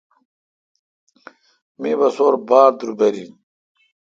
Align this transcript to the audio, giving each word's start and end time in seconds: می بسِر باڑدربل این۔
می 1.81 1.91
بسِر 1.99 2.33
باڑدربل 2.47 3.15
این۔ 3.19 3.31